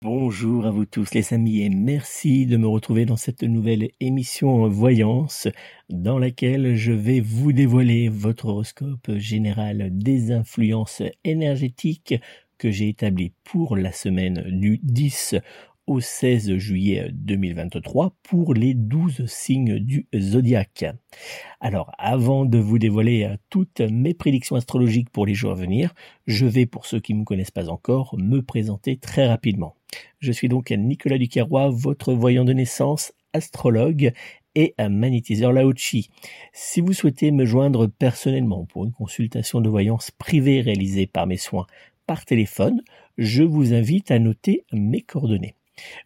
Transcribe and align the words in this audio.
Bonjour 0.00 0.64
à 0.64 0.70
vous 0.70 0.84
tous 0.84 1.12
les 1.12 1.34
amis 1.34 1.62
et 1.62 1.70
merci 1.70 2.46
de 2.46 2.56
me 2.56 2.68
retrouver 2.68 3.04
dans 3.04 3.16
cette 3.16 3.42
nouvelle 3.42 3.90
émission 3.98 4.68
Voyance 4.68 5.48
dans 5.88 6.20
laquelle 6.20 6.76
je 6.76 6.92
vais 6.92 7.18
vous 7.18 7.52
dévoiler 7.52 8.08
votre 8.08 8.46
horoscope 8.46 9.10
général 9.16 9.88
des 9.90 10.30
influences 10.30 11.02
énergétiques 11.24 12.14
que 12.58 12.70
j'ai 12.70 12.90
établi 12.90 13.32
pour 13.42 13.76
la 13.76 13.90
semaine 13.90 14.44
du 14.46 14.78
10 14.84 15.34
au 15.88 16.00
16 16.00 16.58
juillet 16.58 17.08
2023 17.12 18.12
pour 18.22 18.52
les 18.52 18.74
12 18.74 19.24
signes 19.24 19.78
du 19.78 20.06
zodiaque. 20.14 20.84
Alors, 21.60 21.92
avant 21.96 22.44
de 22.44 22.58
vous 22.58 22.78
dévoiler 22.78 23.24
euh, 23.24 23.36
toutes 23.48 23.80
mes 23.80 24.12
prédictions 24.12 24.56
astrologiques 24.56 25.08
pour 25.08 25.24
les 25.24 25.32
jours 25.32 25.52
à 25.52 25.54
venir, 25.54 25.94
je 26.26 26.44
vais, 26.44 26.66
pour 26.66 26.84
ceux 26.84 27.00
qui 27.00 27.14
ne 27.14 27.20
me 27.20 27.24
connaissent 27.24 27.50
pas 27.50 27.70
encore, 27.70 28.14
me 28.18 28.42
présenter 28.42 28.98
très 28.98 29.26
rapidement. 29.26 29.76
Je 30.18 30.30
suis 30.30 30.48
donc 30.48 30.70
Nicolas 30.70 31.16
Ducarrois, 31.16 31.70
votre 31.70 32.12
voyant 32.12 32.44
de 32.44 32.52
naissance, 32.52 33.12
astrologue 33.32 34.12
et 34.54 34.74
un 34.76 34.90
magnétiseur 34.90 35.54
Laochi. 35.54 36.10
Si 36.52 36.82
vous 36.82 36.92
souhaitez 36.92 37.30
me 37.30 37.46
joindre 37.46 37.86
personnellement 37.86 38.66
pour 38.66 38.84
une 38.84 38.92
consultation 38.92 39.62
de 39.62 39.70
voyance 39.70 40.10
privée 40.10 40.60
réalisée 40.60 41.06
par 41.06 41.26
mes 41.26 41.38
soins 41.38 41.66
par 42.06 42.26
téléphone, 42.26 42.82
je 43.16 43.42
vous 43.42 43.72
invite 43.72 44.10
à 44.10 44.18
noter 44.18 44.64
mes 44.72 45.00
coordonnées. 45.00 45.54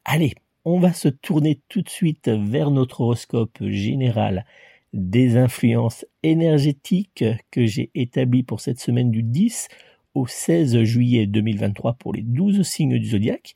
Allez, 0.04 0.34
on 0.66 0.78
va 0.78 0.92
se 0.92 1.08
tourner 1.08 1.58
tout 1.70 1.80
de 1.80 1.88
suite 1.88 2.28
vers 2.28 2.70
notre 2.70 3.00
horoscope 3.00 3.56
général 3.62 4.44
des 4.92 5.36
influences 5.36 6.06
énergétiques 6.22 7.24
que 7.50 7.66
j'ai 7.66 7.90
établies 7.94 8.42
pour 8.42 8.60
cette 8.60 8.80
semaine 8.80 9.10
du 9.10 9.22
10 9.22 9.68
au 10.14 10.26
16 10.26 10.82
juillet 10.82 11.26
2023 11.26 11.94
pour 11.94 12.12
les 12.12 12.22
12 12.22 12.62
signes 12.62 12.98
du 12.98 13.08
zodiaque. 13.08 13.54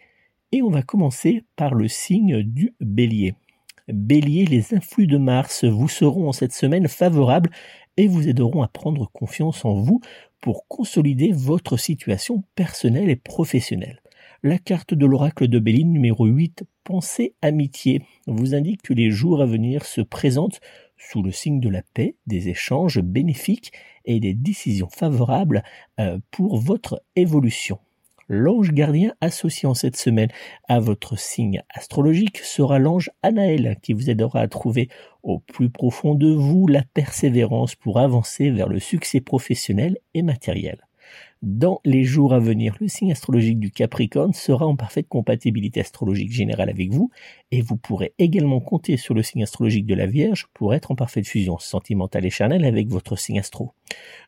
Et 0.53 0.63
on 0.63 0.71
va 0.71 0.83
commencer 0.83 1.45
par 1.57 1.75
le 1.75 1.89
signe 1.89 2.43
du 2.43 2.75
bélier. 2.81 3.35
Bélier, 3.89 4.45
les 4.45 4.75
influx 4.75 5.07
de 5.07 5.17
Mars 5.17 5.65
vous 5.65 5.89
seront 5.89 6.29
en 6.29 6.33
cette 6.33 6.53
semaine 6.53 6.89
favorables 6.89 7.51
et 7.97 8.07
vous 8.07 8.29
aideront 8.29 8.63
à 8.63 8.69
prendre 8.69 9.11
confiance 9.11 9.65
en 9.65 9.75
vous 9.75 10.01
pour 10.41 10.67
consolider 10.69 11.33
votre 11.33 11.77
situation 11.77 12.45
personnelle 12.55 13.11
et 13.11 13.17
professionnelle. 13.17 14.01
La 14.43 14.59
carte 14.59 14.95
de 14.95 15.07
l'oracle 15.07 15.49
de 15.49 15.59
Béline 15.59 15.93
numéro 15.93 16.25
8, 16.25 16.65
Pensée 16.83 17.35
amitié, 17.43 18.03
vous 18.27 18.55
indique 18.55 18.83
que 18.83 18.95
les 18.95 19.11
jours 19.11 19.43
à 19.43 19.47
venir 19.47 19.85
se 19.85 20.01
présentent 20.01 20.61
sous 21.01 21.23
le 21.23 21.33
signe 21.33 21.61
de 21.61 21.69
la 21.69 21.83
paix, 21.83 22.17
des 22.27 22.49
échanges 22.49 23.01
bénéfiques 23.01 23.73
et 24.05 24.21
des 24.21 24.35
décisions 24.35 24.89
favorables 24.89 25.63
euh, 25.99 26.19
pour 26.31 26.59
votre 26.59 27.03
évolution. 27.17 27.79
L'ange 28.29 28.71
gardien 28.73 29.13
associé 29.21 29.67
en 29.67 29.75
cette 29.75 29.97
semaine 29.97 30.29
à 30.69 30.79
votre 30.79 31.19
signe 31.19 31.65
astrologique 31.69 32.39
sera 32.39 32.79
l'ange 32.79 33.11
Anaël 33.25 33.77
qui 33.83 33.93
vous 33.93 34.09
aidera 34.09 34.41
à 34.41 34.47
trouver 34.47 34.89
au 35.25 35.41
plus 35.41 35.69
profond 35.69 36.15
de 36.15 36.33
vous 36.33 36.69
la 36.69 36.85
persévérance 36.95 37.75
pour 37.75 37.99
avancer 37.99 38.51
vers 38.51 38.69
le 38.69 38.79
succès 38.79 39.21
professionnel 39.21 39.99
et 40.15 40.23
matériel. 40.23 40.87
Dans 41.43 41.81
les 41.87 42.05
jours 42.05 42.35
à 42.35 42.39
venir, 42.39 42.77
le 42.81 42.89
signe 42.89 43.13
astrologique 43.13 43.59
du 43.59 43.71
Capricorne 43.71 44.35
sera 44.35 44.67
en 44.67 44.77
parfaite 44.77 45.09
compatibilité 45.09 45.81
astrologique 45.81 46.33
générale 46.33 46.69
avec 46.69 46.93
vous 46.93 47.11
et 47.51 47.63
vous 47.63 47.77
pourrez 47.77 48.13
également 48.19 48.61
compter 48.61 48.99
sur 48.99 49.15
le 49.15 49.23
signe 49.23 49.43
astrologique 49.43 49.87
de 49.87 49.95
la 49.95 50.07
Vierge 50.07 50.49
pour 50.53 50.75
être 50.75 50.91
en 50.91 50.97
parfaite 50.97 51.27
fusion 51.27 51.59
sentimentale 51.59 52.27
et 52.27 52.31
charnelle 52.31 52.67
avec 52.67 52.89
votre 52.89 53.17
signe 53.17 53.39
astro. 53.39 53.73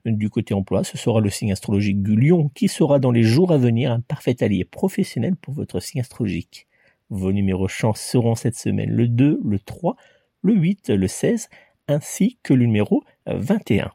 Du 0.06 0.31
côté 0.31 0.55
emploi, 0.55 0.84
ce 0.84 0.96
sera 0.96 1.20
le 1.20 1.29
signe 1.29 1.52
astrologique 1.52 2.02
du 2.02 2.17
Lion 2.17 2.50
qui 2.55 2.69
sera 2.69 2.99
dans 2.99 3.11
les 3.11 3.25
jours 3.25 3.52
à 3.52 3.58
venir 3.58 3.93
un 3.93 4.00
parfait 4.00 4.43
allié 4.43 4.64
professionnel 4.64 5.37
pour 5.37 5.52
votre 5.52 5.81
signe 5.81 6.00
astrologique. 6.00 6.67
Vos 7.11 7.32
numéros 7.32 7.69
chance 7.69 8.00
seront 8.00 8.35
cette 8.35 8.56
semaine 8.56 8.90
le 8.90 9.06
2, 9.06 9.40
le 9.44 9.58
3, 9.58 9.96
le 10.40 10.55
8, 10.55 10.88
le 10.88 11.08
16 11.08 11.50
ainsi 11.88 12.38
que 12.43 12.55
le 12.55 12.64
numéro 12.64 13.05
21. 13.26 13.93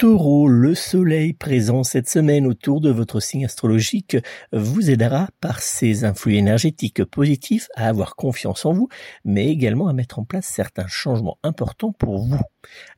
Taureau, 0.00 0.48
le 0.48 0.74
soleil 0.74 1.34
présent 1.34 1.84
cette 1.84 2.08
semaine 2.08 2.46
autour 2.46 2.80
de 2.80 2.88
votre 2.88 3.20
signe 3.20 3.44
astrologique 3.44 4.16
vous 4.50 4.88
aidera 4.88 5.28
par 5.42 5.60
ses 5.60 6.04
influx 6.04 6.36
énergétiques 6.36 7.04
positifs 7.04 7.68
à 7.76 7.86
avoir 7.86 8.16
confiance 8.16 8.64
en 8.64 8.72
vous, 8.72 8.88
mais 9.26 9.48
également 9.48 9.88
à 9.88 9.92
mettre 9.92 10.18
en 10.18 10.24
place 10.24 10.46
certains 10.46 10.86
changements 10.86 11.36
importants 11.42 11.92
pour 11.92 12.16
vous. 12.16 12.40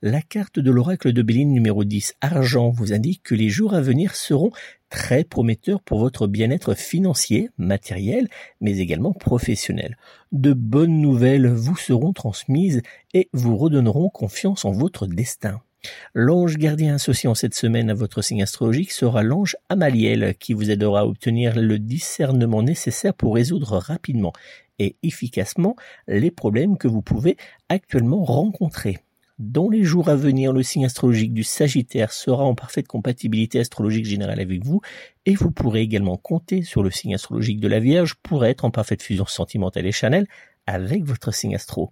La 0.01 0.23
carte 0.23 0.61
de 0.61 0.71
l'oracle 0.71 1.13
de 1.13 1.23
Béline 1.23 1.51
numéro 1.51 1.83
10, 1.83 2.15
argent, 2.21 2.71
vous 2.71 2.93
indique 2.93 3.25
que 3.25 3.35
les 3.35 3.49
jours 3.49 3.75
à 3.75 3.81
venir 3.81 4.15
seront 4.15 4.53
très 4.89 5.25
prometteurs 5.25 5.83
pour 5.83 5.99
votre 5.99 6.29
bien-être 6.29 6.75
financier, 6.75 7.51
matériel, 7.59 8.29
mais 8.61 8.79
également 8.79 9.13
professionnel. 9.13 9.97
De 10.31 10.53
bonnes 10.53 11.01
nouvelles 11.01 11.49
vous 11.49 11.77
seront 11.77 12.13
transmises 12.13 12.81
et 13.13 13.29
vous 13.33 13.57
redonneront 13.57 14.09
confiance 14.09 14.65
en 14.65 14.71
votre 14.71 15.09
destin. 15.09 15.63
L'ange 16.15 16.59
gardien 16.59 16.95
associé 16.95 17.29
en 17.29 17.35
cette 17.35 17.55
semaine 17.55 17.91
à 17.91 17.95
votre 17.95 18.23
signe 18.23 18.43
astrologique 18.43 18.93
sera 18.93 19.23
l'ange 19.23 19.57
Amaliel 19.69 20.35
qui 20.39 20.53
vous 20.53 20.71
aidera 20.71 21.01
à 21.01 21.07
obtenir 21.07 21.59
le 21.59 21.79
discernement 21.79 22.63
nécessaire 22.63 23.15
pour 23.15 23.35
résoudre 23.35 23.79
rapidement 23.79 24.33
et 24.79 24.97
efficacement 25.03 25.77
les 26.09 26.31
problèmes 26.31 26.77
que 26.77 26.89
vous 26.89 27.03
pouvez 27.03 27.37
actuellement 27.69 28.25
rencontrer. 28.25 28.99
Dans 29.39 29.71
les 29.71 29.83
jours 29.83 30.09
à 30.09 30.15
venir, 30.15 30.53
le 30.53 30.63
signe 30.63 30.85
astrologique 30.85 31.33
du 31.33 31.43
Sagittaire 31.43 32.13
sera 32.13 32.45
en 32.45 32.55
parfaite 32.55 32.87
compatibilité 32.87 33.59
astrologique 33.59 34.05
générale 34.05 34.39
avec 34.39 34.65
vous 34.65 34.83
et 35.25 35.35
vous 35.35 35.51
pourrez 35.51 35.81
également 35.81 36.17
compter 36.17 36.63
sur 36.63 36.83
le 36.83 36.91
signe 36.91 37.15
astrologique 37.15 37.59
de 37.59 37.69
la 37.69 37.81
Vierge 37.81 38.15
pour 38.23 38.45
être 38.45 38.65
en 38.65 38.71
parfaite 38.71 39.03
fusion 39.03 39.27
sentimentale 39.27 39.87
et 39.87 39.93
chanel 39.93 40.29
avec 40.67 41.05
votre 41.05 41.33
signe 41.33 41.55
astro. 41.55 41.91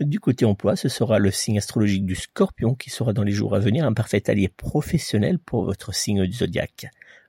Du 0.00 0.20
côté 0.20 0.44
emploi, 0.44 0.76
ce 0.76 0.88
sera 0.88 1.18
le 1.18 1.30
signe 1.30 1.58
astrologique 1.58 2.06
du 2.06 2.14
scorpion 2.14 2.74
qui 2.74 2.90
sera 2.90 3.12
dans 3.12 3.22
les 3.22 3.32
jours 3.32 3.54
à 3.54 3.58
venir 3.58 3.84
un 3.84 3.92
parfait 3.92 4.28
allié 4.30 4.48
professionnel 4.48 5.38
pour 5.38 5.64
votre 5.64 5.94
signe 5.94 6.26
du 6.26 6.32
zodiaque. 6.32 6.86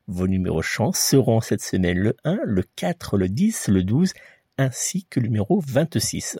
Vos 0.08 0.28
numéros 0.28 0.62
chance 0.62 1.00
seront 1.00 1.42
cette 1.42 1.64
semaine 1.64 1.98
le 1.98 2.16
1, 2.24 2.40
le 2.44 2.64
4, 2.76 3.18
le 3.18 3.28
10, 3.30 3.70
le 3.70 3.84
12 3.84 4.14
ainsi 4.58 5.06
que 5.10 5.20
le 5.20 5.28
numéro 5.28 5.62
26. 5.66 6.40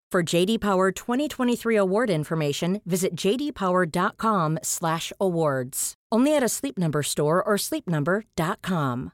For 0.11 0.21
JD 0.21 0.59
Power 0.59 0.91
2023 0.91 1.77
award 1.77 2.09
information, 2.09 2.81
visit 2.85 3.15
jdpower.com/awards. 3.15 5.93
Only 6.11 6.35
at 6.35 6.43
a 6.43 6.49
Sleep 6.49 6.77
Number 6.77 7.01
store 7.01 7.41
or 7.41 7.55
sleepnumber.com. 7.55 9.11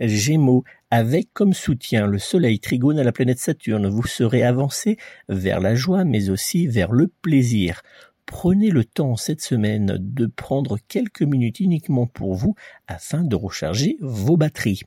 Gémeaux, 0.00 0.64
avec 0.90 1.32
comme 1.34 1.52
soutien 1.52 2.08
le 2.08 2.18
Soleil 2.18 2.58
trigone 2.58 2.98
à 2.98 3.04
la 3.04 3.12
planète 3.12 3.38
Saturne, 3.38 3.86
vous 3.86 4.06
serez 4.06 4.42
avancé 4.42 4.96
vers 5.28 5.60
la 5.60 5.76
joie, 5.76 6.04
mais 6.04 6.30
aussi 6.30 6.66
vers 6.66 6.90
le 6.90 7.06
plaisir. 7.06 7.82
Prenez 8.30 8.70
le 8.70 8.84
temps 8.84 9.16
cette 9.16 9.40
semaine 9.40 9.96
de 9.98 10.26
prendre 10.26 10.78
quelques 10.86 11.22
minutes 11.22 11.58
uniquement 11.58 12.06
pour 12.06 12.36
vous 12.36 12.54
afin 12.86 13.24
de 13.24 13.34
recharger 13.34 13.96
vos 14.00 14.36
batteries. 14.36 14.82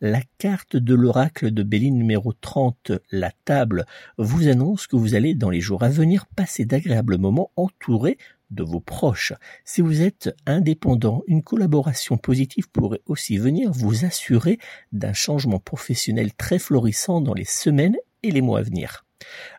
La 0.00 0.20
carte 0.38 0.76
de 0.76 0.94
l'oracle 0.96 1.52
de 1.52 1.62
Béline 1.62 1.96
numéro 1.96 2.32
30, 2.32 2.90
la 3.12 3.30
table, 3.44 3.86
vous 4.18 4.48
annonce 4.48 4.88
que 4.88 4.96
vous 4.96 5.14
allez 5.14 5.36
dans 5.36 5.48
les 5.48 5.60
jours 5.60 5.84
à 5.84 5.88
venir 5.88 6.26
passer 6.26 6.64
d'agréables 6.64 7.18
moments 7.18 7.52
entourés 7.54 8.18
de 8.50 8.64
vos 8.64 8.80
proches. 8.80 9.32
Si 9.64 9.80
vous 9.80 10.02
êtes 10.02 10.34
indépendant, 10.44 11.22
une 11.28 11.44
collaboration 11.44 12.18
positive 12.18 12.68
pourrait 12.68 13.02
aussi 13.06 13.38
venir 13.38 13.70
vous 13.70 14.04
assurer 14.04 14.58
d'un 14.90 15.12
changement 15.12 15.60
professionnel 15.60 16.34
très 16.34 16.58
florissant 16.58 17.20
dans 17.20 17.34
les 17.34 17.44
semaines 17.44 17.96
et 18.24 18.32
les 18.32 18.42
mois 18.42 18.58
à 18.58 18.62
venir. 18.62 19.04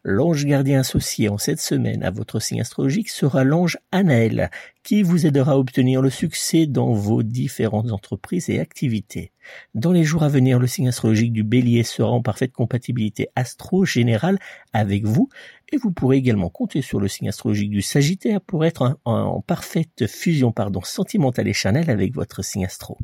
L'ange 0.03 0.45
gardien 0.45 0.79
associé 0.79 1.29
en 1.29 1.37
cette 1.37 1.59
semaine 1.59 2.03
à 2.03 2.11
votre 2.11 2.39
signe 2.39 2.61
astrologique 2.61 3.09
sera 3.09 3.43
l'ange 3.43 3.77
Anaël, 3.91 4.49
qui 4.89 5.03
vous 5.03 5.27
aidera 5.27 5.51
à 5.51 5.55
obtenir 5.55 6.01
le 6.01 6.09
succès 6.09 6.65
dans 6.65 6.93
vos 6.93 7.21
différentes 7.21 7.91
entreprises 7.91 8.49
et 8.49 8.59
activités. 8.59 9.31
Dans 9.75 9.91
les 9.91 10.03
jours 10.03 10.23
à 10.23 10.29
venir, 10.29 10.57
le 10.57 10.65
signe 10.65 10.87
astrologique 10.87 11.31
du 11.31 11.43
bélier 11.43 11.83
sera 11.83 12.09
en 12.09 12.23
parfaite 12.23 12.53
compatibilité 12.53 13.27
astro-générale 13.35 14.39
avec 14.73 15.05
vous 15.05 15.29
et 15.71 15.77
vous 15.77 15.91
pourrez 15.91 16.17
également 16.17 16.49
compter 16.49 16.81
sur 16.81 16.99
le 16.99 17.07
signe 17.07 17.29
astrologique 17.29 17.69
du 17.69 17.83
sagittaire 17.83 18.41
pour 18.41 18.65
être 18.65 18.97
en, 19.05 19.41
parfaite 19.41 20.07
fusion 20.07 20.51
pardon, 20.51 20.81
sentimentale 20.81 21.47
et 21.47 21.53
chanel 21.53 21.91
avec 21.91 22.15
votre 22.15 22.43
signe 22.43 22.65
astro. 22.65 22.97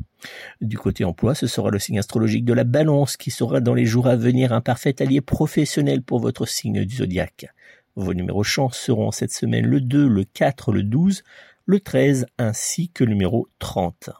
Du 0.60 0.78
côté 0.78 1.04
emploi, 1.04 1.36
ce 1.36 1.46
sera 1.46 1.70
le 1.70 1.78
signe 1.78 2.00
astrologique 2.00 2.44
de 2.44 2.52
la 2.52 2.64
balance 2.64 3.16
qui 3.16 3.30
sera 3.30 3.60
dans 3.60 3.74
les 3.74 3.86
jours 3.86 4.08
à 4.08 4.16
venir 4.16 4.52
un 4.52 4.60
parfait 4.60 5.00
allié 5.00 5.20
professionnel 5.20 6.02
pour 6.02 6.18
votre 6.18 6.48
signe 6.48 6.84
du 6.84 6.96
zodiaque. 6.96 7.46
Vos 7.94 8.12
numéros 8.12 8.42
chance 8.42 8.76
seront 8.76 9.12
cette 9.12 9.32
semaine 9.32 9.66
le 9.66 9.80
2, 9.80 10.08
le 10.08 10.24
4, 10.24 10.72
le 10.72 10.82
12, 10.82 11.22
le 11.66 11.80
13 11.80 12.26
ainsi 12.38 12.90
que 12.90 13.02
le 13.02 13.10
numéro 13.10 13.48
30. 13.58 14.10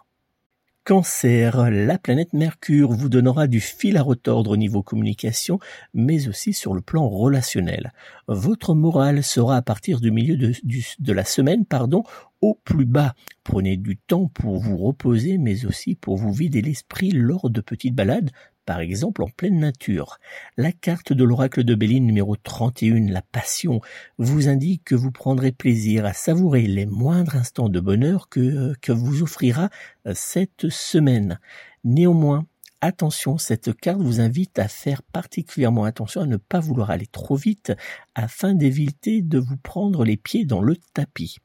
Cancer, 0.85 1.71
la 1.71 1.99
planète 1.99 2.33
Mercure 2.33 2.93
vous 2.93 3.09
donnera 3.09 3.47
du 3.47 3.61
fil 3.61 3.97
à 3.97 4.03
retordre 4.03 4.53
au 4.53 4.57
niveau 4.57 4.83
communication, 4.83 5.59
mais 5.95 6.29
aussi 6.29 6.53
sur 6.53 6.75
le 6.75 6.81
plan 6.81 7.09
relationnel. 7.09 7.93
Votre 8.29 8.75
morale 8.75 9.25
sera 9.25 9.57
à 9.57 9.63
partir 9.63 10.01
du 10.01 10.13
milieu 10.13 10.37
de, 10.37 11.13
la 11.13 11.25
semaine, 11.25 11.65
pardon, 11.65 12.05
au 12.41 12.55
plus 12.63 12.85
bas. 12.85 13.15
Prenez 13.43 13.77
du 13.77 13.97
temps 13.97 14.29
pour 14.29 14.59
vous 14.59 14.77
reposer, 14.77 15.39
mais 15.39 15.67
aussi 15.67 15.97
pour 15.97 16.17
vous 16.17 16.33
vider 16.33 16.63
l'esprit 16.63 17.11
lors 17.11 17.51
de 17.51 17.61
petites 17.61 17.95
balades, 17.95 18.31
par 18.67 18.81
exemple 18.81 19.23
en 19.23 19.29
pleine 19.29 19.61
nature. 19.61 20.19
La 20.57 20.73
carte 20.73 21.13
de 21.13 21.25
l'oracle 21.25 21.65
de 21.65 21.75
Béline 21.75 22.05
numéro 22.05 22.37
31, 22.37 23.11
la 23.11 23.23
passion, 23.23 23.81
vous 24.19 24.49
indique 24.49 24.85
que 24.85 24.95
vous 24.95 25.13
prendrez 25.13 25.53
plaisir 25.53 26.05
à 26.05 26.13
savourer 26.13 26.63
les 26.63 26.85
moindres 26.85 27.37
instants 27.37 27.69
de 27.69 27.81
bonheur 27.81 28.29
que, 28.29 28.75
que 28.83 28.93
vous 28.93 29.23
offrira 29.23 29.71
euh, 30.07 30.13
cette 30.15 30.69
semaine. 30.69 31.39
Néanmoins, 31.85 32.47
attention, 32.81 33.39
cette 33.39 33.75
carte 33.75 34.01
vous 34.01 34.21
invite 34.21 34.59
à 34.59 34.69
faire 34.69 35.03
particulièrement 35.03 35.85
attention 35.85 36.21
à 36.23 36.27
ne 36.27 36.37
pas 36.37 36.61
vouloir 36.61 36.91
aller 36.91 37.07
trop 37.07 37.37
vite 37.37 37.73
afin 38.15 38.55
d'éviter 38.55 39.23
de 39.23 39.39
vous 39.39 39.57
prendre 39.57 40.05
les 40.05 40.17
pieds 40.17 40.45
dans 40.45 40.61
le 40.61 40.77
tapis. 40.95 41.39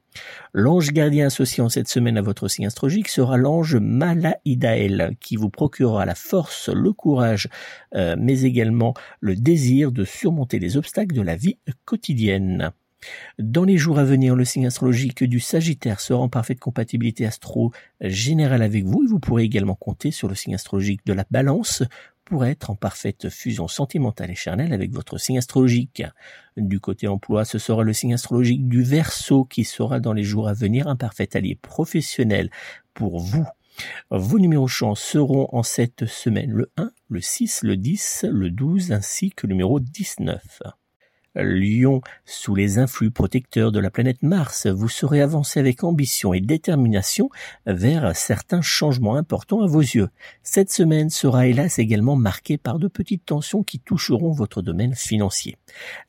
L'ange 0.52 0.92
gardien 0.92 1.26
associé 1.26 1.62
en 1.62 1.68
cette 1.68 1.88
semaine 1.88 2.18
à 2.18 2.22
votre 2.22 2.48
signe 2.48 2.66
astrologique 2.66 3.08
sera 3.08 3.36
l'ange 3.36 3.76
Malaïdaël 3.76 5.16
qui 5.20 5.36
vous 5.36 5.50
procurera 5.50 6.04
la 6.04 6.14
force, 6.14 6.68
le 6.68 6.92
courage, 6.92 7.48
euh, 7.94 8.16
mais 8.18 8.42
également 8.42 8.94
le 9.20 9.34
désir 9.36 9.92
de 9.92 10.04
surmonter 10.04 10.58
les 10.58 10.76
obstacles 10.76 11.14
de 11.14 11.22
la 11.22 11.36
vie 11.36 11.58
quotidienne. 11.84 12.72
Dans 13.38 13.64
les 13.64 13.76
jours 13.76 13.98
à 13.98 14.04
venir, 14.04 14.34
le 14.34 14.44
signe 14.44 14.66
astrologique 14.66 15.24
du 15.24 15.40
Sagittaire 15.40 16.00
sera 16.00 16.20
en 16.20 16.28
parfaite 16.28 16.60
compatibilité 16.60 17.26
astro 17.26 17.72
générale 18.00 18.62
avec 18.62 18.84
vous 18.84 19.02
et 19.04 19.06
vous 19.06 19.20
pourrez 19.20 19.44
également 19.44 19.74
compter 19.74 20.10
sur 20.10 20.28
le 20.28 20.34
signe 20.34 20.54
astrologique 20.54 21.04
de 21.06 21.12
la 21.12 21.24
Balance 21.30 21.82
pour 22.24 22.44
être 22.44 22.70
en 22.70 22.76
parfaite 22.76 23.28
fusion 23.28 23.68
sentimentale 23.68 24.30
et 24.30 24.34
charnelle 24.34 24.72
avec 24.72 24.92
votre 24.92 25.18
signe 25.18 25.38
astrologique. 25.38 26.02
Du 26.56 26.80
côté 26.80 27.08
emploi, 27.08 27.44
ce 27.44 27.58
sera 27.58 27.82
le 27.82 27.92
signe 27.92 28.14
astrologique 28.14 28.68
du 28.68 28.82
Verseau 28.82 29.44
qui 29.44 29.64
sera 29.64 30.00
dans 30.00 30.12
les 30.12 30.24
jours 30.24 30.48
à 30.48 30.54
venir 30.54 30.86
un 30.88 30.96
parfait 30.96 31.28
allié 31.36 31.58
professionnel 31.60 32.50
pour 32.94 33.20
vous. 33.20 33.46
Vos 34.10 34.38
numéros 34.38 34.68
chance 34.68 35.00
seront 35.00 35.48
en 35.52 35.62
cette 35.62 36.06
semaine 36.06 36.50
le 36.50 36.70
1, 36.76 36.90
le 37.08 37.20
6, 37.20 37.62
le 37.62 37.76
10, 37.76 38.26
le 38.30 38.50
12 38.50 38.92
ainsi 38.92 39.30
que 39.30 39.46
le 39.46 39.54
numéro 39.54 39.80
19. 39.80 40.62
Lion, 41.34 42.02
sous 42.26 42.54
les 42.54 42.78
influx 42.78 43.10
protecteurs 43.10 43.72
de 43.72 43.78
la 43.78 43.90
planète 43.90 44.22
Mars, 44.22 44.66
vous 44.66 44.90
saurez 44.90 45.22
avancer 45.22 45.58
avec 45.58 45.82
ambition 45.82 46.34
et 46.34 46.40
détermination 46.40 47.30
vers 47.64 48.14
certains 48.14 48.60
changements 48.60 49.16
importants 49.16 49.62
à 49.62 49.66
vos 49.66 49.80
yeux. 49.80 50.10
Cette 50.42 50.70
semaine 50.70 51.08
sera 51.08 51.46
hélas 51.46 51.78
également 51.78 52.16
marquée 52.16 52.58
par 52.58 52.78
de 52.78 52.86
petites 52.86 53.24
tensions 53.24 53.62
qui 53.62 53.78
toucheront 53.78 54.32
votre 54.32 54.60
domaine 54.60 54.94
financier. 54.94 55.56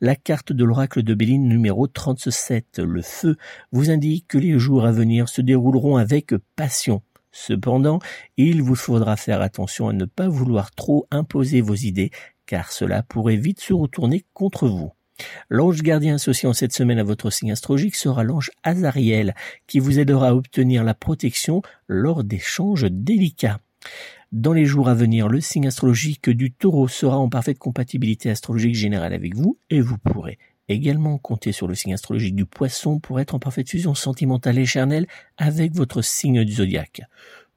La 0.02 0.18
carte 0.18 0.52
de 0.52 0.66
l'oracle 0.66 1.04
de 1.04 1.14
Béline 1.14 1.48
numéro 1.48 1.88
37, 1.88 2.80
le 2.80 3.02
feu, 3.02 3.38
vous 3.72 3.92
indique 3.92 4.28
que 4.28 4.38
les 4.38 4.60
jours 4.60 4.86
à 4.86 4.92
venir 4.92 5.30
se 5.30 5.42
dérouleront 5.42 5.96
avec 5.96 6.36
passion. 6.58 7.02
Cependant, 7.32 8.00
il 8.36 8.62
vous 8.62 8.76
faudra 8.76 9.16
faire 9.16 9.42
attention 9.42 9.88
à 9.88 9.94
ne 9.94 10.06
pas 10.06 10.28
vouloir 10.28 10.72
trop 10.72 11.08
imposer 11.12 11.62
vos 11.62 11.76
idées, 11.76 12.12
car 12.46 12.74
cela 12.74 13.04
pourrait 13.04 13.38
vite 13.38 13.62
se 13.62 13.74
retourner 13.74 14.26
contre 14.34 14.68
vous. 14.68 14.92
L'ange 15.50 15.82
gardien 15.82 16.16
associé 16.16 16.48
en 16.48 16.54
cette 16.54 16.74
semaine 16.74 17.00
à 17.00 17.04
votre 17.04 17.30
signe 17.30 17.52
astrologique 17.52 17.96
sera 17.96 18.24
l'ange 18.24 18.52
Azariel, 18.64 19.36
qui 19.68 19.80
vous 19.80 20.00
aidera 20.00 20.30
à 20.30 20.34
obtenir 20.34 20.84
la 20.84 20.94
protection 20.94 21.62
lors 21.88 22.24
d'échanges 22.24 22.88
délicats. 22.90 23.60
Dans 24.32 24.54
les 24.54 24.66
jours 24.66 24.90
à 24.90 24.96
venir, 24.96 25.28
le 25.28 25.42
signe 25.42 25.68
astrologique 25.68 26.30
du 26.30 26.52
taureau 26.52 26.88
sera 26.88 27.20
en 27.20 27.30
parfaite 27.30 27.60
compatibilité 27.60 28.32
astrologique 28.32 28.76
générale 28.76 29.14
avec 29.14 29.36
vous 29.36 29.60
et 29.70 29.80
vous 29.80 30.00
pourrez 30.00 30.40
également 30.70 31.18
compter 31.18 31.52
sur 31.52 31.68
le 31.68 31.76
signe 31.76 31.94
astrologique 31.94 32.36
du 32.36 32.46
poisson 32.46 33.00
pour 33.00 33.20
être 33.20 33.36
en 33.36 33.40
parfaite 33.40 33.70
fusion 33.70 33.94
sentimentale 33.94 34.58
et 34.58 34.66
charnelle 34.66 35.06
avec 35.38 35.76
votre 35.76 36.02
signe 36.02 36.44
du 36.44 36.54
zodiaque. 36.54 37.02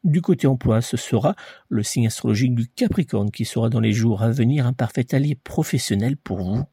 Du 0.04 0.20
côté 0.20 0.46
emploi, 0.46 0.82
ce 0.82 0.96
sera 0.96 1.34
le 1.68 1.82
signe 1.82 2.06
astrologique 2.06 2.54
du 2.54 2.68
Capricorne 2.68 3.30
qui 3.30 3.44
sera 3.44 3.70
dans 3.70 3.80
les 3.80 3.92
jours 3.92 4.22
à 4.22 4.30
venir 4.30 4.66
un 4.66 4.72
parfait 4.72 5.14
allié 5.14 5.34
professionnel 5.34 6.16
pour 6.16 6.42
vous. 6.42 6.64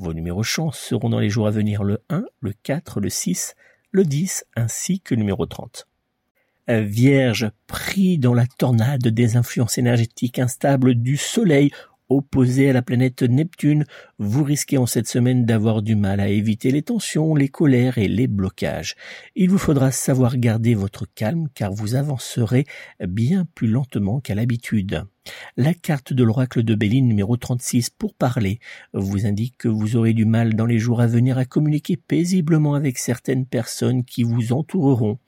Vos 0.00 0.14
numéros 0.14 0.42
chance 0.42 0.78
seront 0.78 1.10
dans 1.10 1.18
les 1.18 1.28
jours 1.28 1.46
à 1.46 1.50
venir 1.50 1.84
le 1.84 1.98
1, 2.08 2.24
le 2.40 2.54
4, 2.62 3.00
le 3.02 3.10
6, 3.10 3.54
le 3.90 4.04
10 4.04 4.46
ainsi 4.56 5.00
que 5.00 5.14
le 5.14 5.18
numéro 5.18 5.44
30. 5.44 5.86
Vierge, 6.68 7.50
pris 7.66 8.16
dans 8.16 8.32
la 8.32 8.46
tornade 8.46 9.06
des 9.08 9.36
influences 9.36 9.76
énergétiques 9.76 10.38
instables 10.38 10.94
du 10.94 11.18
Soleil 11.18 11.70
opposé 12.08 12.70
à 12.70 12.72
la 12.72 12.80
planète 12.80 13.22
Neptune, 13.22 13.84
vous 14.18 14.42
risquez 14.42 14.78
en 14.78 14.86
cette 14.86 15.06
semaine 15.06 15.44
d'avoir 15.44 15.82
du 15.82 15.96
mal 15.96 16.20
à 16.20 16.28
éviter 16.28 16.70
les 16.70 16.82
tensions, 16.82 17.34
les 17.34 17.48
colères 17.48 17.98
et 17.98 18.08
les 18.08 18.26
blocages. 18.26 18.96
Il 19.36 19.50
vous 19.50 19.58
faudra 19.58 19.92
savoir 19.92 20.38
garder 20.38 20.74
votre 20.74 21.06
calme 21.14 21.48
car 21.54 21.72
vous 21.72 21.94
avancerez 21.94 22.64
bien 23.06 23.46
plus 23.54 23.68
lentement 23.68 24.20
qu'à 24.20 24.34
l'habitude. 24.34 25.04
La 25.56 25.74
carte 25.74 26.12
de 26.12 26.24
l'oracle 26.24 26.62
de 26.62 26.74
Béline 26.74 27.06
numéro 27.06 27.36
36 27.36 27.90
pour 27.90 28.14
parler 28.14 28.60
vous 28.92 29.26
indique 29.26 29.56
que 29.58 29.68
vous 29.68 29.96
aurez 29.96 30.12
du 30.12 30.24
mal 30.24 30.54
dans 30.54 30.66
les 30.66 30.78
jours 30.78 31.00
à 31.00 31.06
venir 31.06 31.38
à 31.38 31.44
communiquer 31.44 31.96
paisiblement 31.96 32.74
avec 32.74 32.98
certaines 32.98 33.46
personnes 33.46 34.04
qui 34.04 34.22
vous 34.22 34.52
entoureront. 34.52 35.18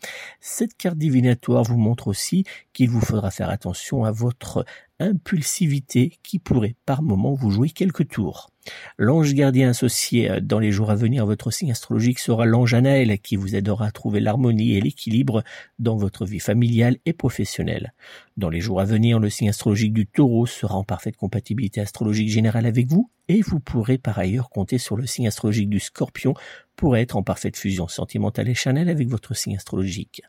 Cette 0.40 0.76
carte 0.76 0.98
divinatoire 0.98 1.64
vous 1.64 1.78
montre 1.78 2.08
aussi 2.08 2.44
qu'il 2.72 2.90
vous 2.90 3.00
faudra 3.00 3.30
faire 3.30 3.50
attention 3.50 4.04
à 4.04 4.12
votre 4.12 4.64
impulsivité 5.02 6.18
qui 6.22 6.38
pourrait 6.38 6.76
par 6.86 7.02
moment 7.02 7.34
vous 7.34 7.50
jouer 7.50 7.70
quelques 7.70 8.08
tours. 8.08 8.48
L'ange 8.96 9.34
gardien 9.34 9.70
associé 9.70 10.30
euh, 10.30 10.40
dans 10.40 10.60
les 10.60 10.70
jours 10.70 10.90
à 10.90 10.94
venir 10.94 11.26
votre 11.26 11.50
signe 11.50 11.72
astrologique 11.72 12.18
sera 12.18 12.46
l'ange 12.46 12.74
Anaël 12.74 13.18
qui 13.18 13.36
vous 13.36 13.56
aidera 13.56 13.86
à 13.86 13.90
trouver 13.90 14.20
l'harmonie 14.20 14.74
et 14.74 14.80
l'équilibre 14.80 15.42
dans 15.78 15.96
votre 15.96 16.24
vie 16.24 16.38
familiale 16.38 16.96
et 17.04 17.12
professionnelle. 17.12 17.92
Dans 18.36 18.50
les 18.50 18.60
jours 18.60 18.80
à 18.80 18.84
venir, 18.84 19.18
le 19.18 19.30
signe 19.30 19.48
astrologique 19.48 19.92
du 19.92 20.06
taureau 20.06 20.46
sera 20.46 20.76
en 20.76 20.84
parfaite 20.84 21.16
compatibilité 21.16 21.80
astrologique 21.80 22.30
générale 22.30 22.66
avec 22.66 22.86
vous 22.86 23.10
et 23.28 23.40
vous 23.40 23.60
pourrez 23.60 23.98
par 23.98 24.18
ailleurs 24.18 24.50
compter 24.50 24.78
sur 24.78 24.96
le 24.96 25.06
signe 25.06 25.26
astrologique 25.26 25.68
du 25.68 25.80
scorpion 25.80 26.34
pour 26.76 26.96
être 26.96 27.16
en 27.16 27.22
parfaite 27.22 27.56
fusion 27.56 27.88
sentimentale 27.88 28.48
et 28.48 28.54
chanel 28.54 28.88
avec 28.88 29.08
votre 29.08 29.34
signe 29.34 29.56
astrologique. 29.56 30.22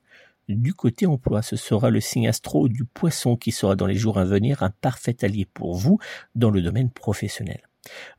Du 0.50 0.74
côté 0.74 1.06
emploi, 1.06 1.42
ce 1.42 1.56
sera 1.56 1.90
le 1.90 2.02
signe 2.02 2.28
astro 2.28 2.68
du 2.68 2.84
poisson 2.84 3.38
qui 3.38 3.52
sera 3.52 3.76
dans 3.76 3.88
les 3.88 3.96
jours 3.96 4.18
à 4.18 4.26
venir 4.26 4.62
un 4.62 4.72
parfait 4.72 5.16
allié 5.24 5.46
pour 5.46 5.76
vous 5.76 6.00
dans 6.36 6.50
le 6.50 6.62
domaine 6.62 6.90
professionnel. 6.90 7.62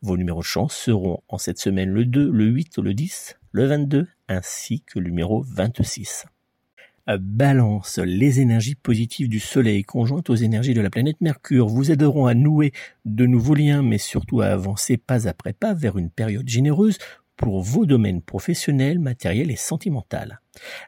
Vos 0.01 0.17
numéros 0.17 0.41
de 0.41 0.45
chance 0.45 0.75
seront 0.75 1.21
en 1.29 1.39
cette 1.39 1.59
semaine 1.59 1.91
le 1.91 2.05
2, 2.05 2.31
le 2.31 2.45
8, 2.47 2.79
le 2.79 2.95
10, 2.95 3.37
le 3.53 3.67
22 3.67 4.09
ainsi 4.29 4.81
que 4.83 4.99
le 4.99 5.11
numéro 5.11 5.43
26. 5.43 6.27
Balance, 7.07 7.99
les 7.99 8.41
énergies 8.41 8.77
positives 8.77 9.29
du 9.29 9.39
Soleil 9.39 9.83
conjointes 9.83 10.31
aux 10.31 10.35
énergies 10.35 10.73
de 10.73 10.81
la 10.81 10.89
planète 10.89 11.21
Mercure 11.21 11.69
vous 11.69 11.91
aideront 11.91 12.25
à 12.25 12.33
nouer 12.33 12.73
de 13.05 13.27
nouveaux 13.27 13.55
liens, 13.55 13.83
mais 13.83 13.99
surtout 13.99 14.41
à 14.41 14.47
avancer 14.47 14.97
pas 14.97 15.29
après 15.29 15.53
pas 15.53 15.75
vers 15.75 15.99
une 15.99 16.09
période 16.09 16.49
généreuse 16.49 16.97
pour 17.37 17.63
vos 17.63 17.87
domaines 17.87 18.23
professionnels, 18.23 18.99
matériels 18.99 19.51
et 19.51 19.57
sentimentaux. 19.57 20.05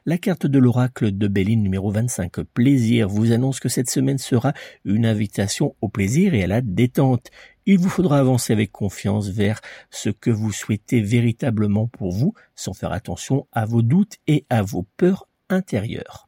La 0.05 0.17
carte 0.17 0.45
de 0.45 0.59
l'oracle 0.59 1.11
de 1.11 1.27
Béline 1.27 1.61
numéro 1.61 1.91
25, 1.91 2.41
plaisir, 2.41 3.07
vous 3.09 3.31
annonce 3.31 3.59
que 3.59 3.69
cette 3.69 3.89
semaine 3.89 4.17
sera 4.17 4.53
une 4.85 5.05
invitation 5.05 5.75
au 5.81 5.89
plaisir 5.89 6.33
et 6.33 6.43
à 6.43 6.47
la 6.47 6.61
détente. 6.61 7.29
Il 7.65 7.79
vous 7.79 7.89
faudra 7.89 8.19
avancer 8.19 8.53
avec 8.53 8.71
confiance 8.71 9.29
vers 9.29 9.59
ce 9.89 10.09
que 10.09 10.29
vous 10.29 10.51
souhaitez 10.51 11.01
véritablement 11.01 11.87
pour 11.87 12.11
vous, 12.11 12.33
sans 12.55 12.73
faire 12.73 12.91
attention 12.91 13.47
à 13.51 13.65
vos 13.65 13.81
doutes 13.81 14.15
et 14.27 14.45
à 14.49 14.61
vos 14.61 14.85
peurs 14.97 15.27
intérieures. 15.49 16.26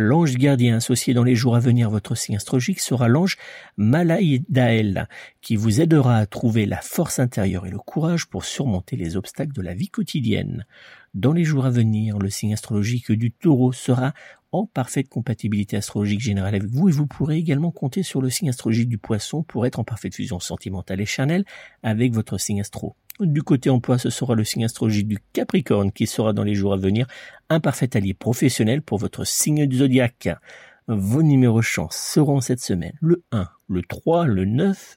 L'ange 0.00 0.36
gardien 0.36 0.76
associé 0.76 1.12
dans 1.12 1.24
les 1.24 1.34
jours 1.34 1.56
à 1.56 1.58
venir 1.58 1.90
votre 1.90 2.14
signe 2.14 2.36
astrologique 2.36 2.78
sera 2.78 3.08
l'ange 3.08 3.36
Malaïdaël, 3.76 5.08
qui 5.40 5.56
vous 5.56 5.80
aidera 5.80 6.18
à 6.18 6.26
trouver 6.26 6.66
la 6.66 6.80
force 6.80 7.18
intérieure 7.18 7.66
et 7.66 7.70
le 7.70 7.80
courage 7.80 8.26
pour 8.28 8.44
surmonter 8.44 8.94
les 8.94 9.16
obstacles 9.16 9.54
de 9.54 9.60
la 9.60 9.74
vie 9.74 9.88
quotidienne. 9.88 10.66
Dans 11.14 11.32
les 11.32 11.42
jours 11.42 11.66
à 11.66 11.70
venir, 11.70 12.20
le 12.20 12.30
signe 12.30 12.52
astrologique 12.52 13.10
du 13.10 13.32
taureau 13.32 13.72
sera 13.72 14.14
en 14.52 14.66
parfaite 14.66 15.08
compatibilité 15.08 15.76
astrologique 15.76 16.20
générale 16.20 16.54
avec 16.54 16.70
vous 16.70 16.88
et 16.88 16.92
vous 16.92 17.06
pourrez 17.06 17.36
également 17.36 17.70
compter 17.70 18.02
sur 18.02 18.22
le 18.22 18.30
signe 18.30 18.48
astrologique 18.48 18.88
du 18.88 18.98
poisson 18.98 19.42
pour 19.42 19.66
être 19.66 19.78
en 19.78 19.84
parfaite 19.84 20.14
fusion 20.14 20.40
sentimentale 20.40 21.00
et 21.00 21.06
charnelle 21.06 21.44
avec 21.82 22.12
votre 22.12 22.38
signe 22.38 22.60
astro. 22.60 22.96
Du 23.20 23.42
côté 23.42 23.68
emploi, 23.68 23.98
ce 23.98 24.10
sera 24.10 24.34
le 24.34 24.44
signe 24.44 24.64
astrologique 24.64 25.08
du 25.08 25.18
Capricorne 25.32 25.90
qui 25.90 26.06
sera 26.06 26.32
dans 26.32 26.44
les 26.44 26.54
jours 26.54 26.72
à 26.72 26.76
venir 26.76 27.06
un 27.50 27.58
parfait 27.58 27.96
allié 27.96 28.14
professionnel 28.14 28.80
pour 28.80 28.98
votre 28.98 29.26
signe 29.26 29.66
du 29.66 29.78
zodiaque. 29.78 30.28
Vos 30.86 31.22
numéros 31.22 31.62
chance 31.62 31.96
seront 31.96 32.40
cette 32.40 32.60
semaine 32.60 32.94
le 33.00 33.22
1, 33.32 33.48
le 33.68 33.82
3, 33.82 34.26
le 34.26 34.44
9. 34.44 34.96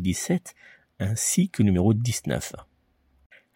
17 0.00 0.54
ainsi 0.98 1.48
que 1.48 1.62
numéro 1.62 1.94
19. 1.94 2.54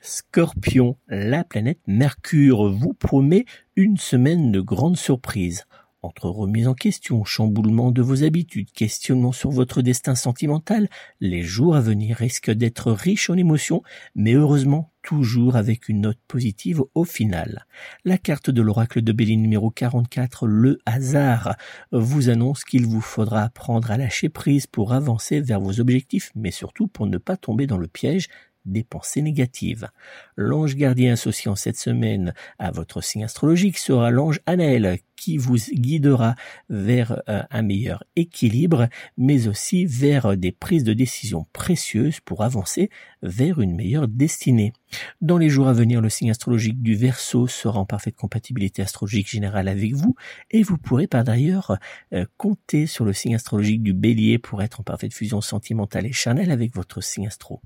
Scorpion, 0.02 0.96
la 1.08 1.44
planète 1.44 1.80
Mercure 1.86 2.70
vous 2.70 2.94
promet 2.94 3.44
une 3.76 3.98
semaine 3.98 4.50
de 4.50 4.60
grandes 4.60 4.96
surprises. 4.96 5.66
Entre 6.02 6.30
remise 6.30 6.66
en 6.66 6.72
question, 6.72 7.24
chamboulement 7.24 7.90
de 7.90 8.00
vos 8.00 8.24
habitudes, 8.24 8.72
questionnement 8.72 9.32
sur 9.32 9.50
votre 9.50 9.82
destin 9.82 10.14
sentimental, 10.14 10.88
les 11.20 11.42
jours 11.42 11.76
à 11.76 11.82
venir 11.82 12.16
risquent 12.16 12.52
d'être 12.52 12.90
riches 12.90 13.28
en 13.28 13.36
émotions, 13.36 13.82
mais 14.14 14.32
heureusement 14.32 14.92
toujours 15.02 15.56
avec 15.56 15.90
une 15.90 16.00
note 16.00 16.18
positive 16.26 16.82
au 16.94 17.04
final. 17.04 17.66
La 18.06 18.16
carte 18.16 18.48
de 18.48 18.62
l'oracle 18.62 19.02
de 19.02 19.12
Béline 19.12 19.42
numéro 19.42 19.70
44, 19.70 20.46
le 20.46 20.78
hasard, 20.86 21.56
vous 21.92 22.30
annonce 22.30 22.64
qu'il 22.64 22.86
vous 22.86 23.02
faudra 23.02 23.42
apprendre 23.42 23.90
à 23.90 23.98
lâcher 23.98 24.30
prise 24.30 24.66
pour 24.66 24.94
avancer 24.94 25.42
vers 25.42 25.60
vos 25.60 25.80
objectifs, 25.80 26.32
mais 26.34 26.50
surtout 26.50 26.86
pour 26.86 27.08
ne 27.08 27.18
pas 27.18 27.36
tomber 27.36 27.66
dans 27.66 27.78
le 27.78 27.88
piège 27.88 28.28
des 28.64 28.84
pensées 28.84 29.22
négatives. 29.22 29.88
L'ange 30.36 30.76
gardien 30.76 31.12
associé 31.12 31.50
en 31.50 31.56
cette 31.56 31.78
semaine 31.78 32.34
à 32.58 32.70
votre 32.70 33.02
signe 33.02 33.24
astrologique 33.24 33.78
sera 33.78 34.10
l'ange 34.10 34.40
Anaël 34.46 34.86
qui 35.20 35.36
vous 35.36 35.56
guidera 35.56 36.34
vers 36.70 37.22
euh, 37.28 37.42
un 37.50 37.62
meilleur 37.62 38.02
équilibre, 38.16 38.88
mais 39.18 39.48
aussi 39.48 39.84
vers 39.84 40.34
des 40.36 40.50
prises 40.50 40.82
de 40.82 40.94
décision 40.94 41.46
précieuses 41.52 42.20
pour 42.20 42.42
avancer 42.42 42.88
vers 43.22 43.60
une 43.60 43.76
meilleure 43.76 44.08
destinée. 44.08 44.72
Dans 45.20 45.36
les 45.36 45.50
jours 45.50 45.68
à 45.68 45.74
venir, 45.74 46.00
le 46.00 46.08
signe 46.08 46.30
astrologique 46.30 46.82
du 46.82 46.94
Verseau 46.94 47.46
sera 47.46 47.78
en 47.78 47.84
parfaite 47.84 48.16
compatibilité 48.16 48.80
astrologique 48.80 49.28
générale 49.28 49.68
avec 49.68 49.92
vous, 49.92 50.14
et 50.50 50.62
vous 50.62 50.78
pourrez 50.78 51.06
par 51.06 51.22
d'ailleurs 51.22 51.76
euh, 52.14 52.24
compter 52.38 52.86
sur 52.86 53.04
le 53.04 53.12
signe 53.12 53.34
astrologique 53.34 53.82
du 53.82 53.92
Bélier 53.92 54.38
pour 54.38 54.62
être 54.62 54.80
en 54.80 54.84
parfaite 54.84 55.12
fusion 55.12 55.42
sentimentale 55.42 56.06
et 56.06 56.12
charnelle 56.12 56.50
avec 56.50 56.74
votre 56.74 57.02
signe 57.02 57.26
astro. 57.26 57.60